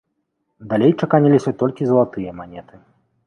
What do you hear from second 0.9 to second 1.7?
чаканіліся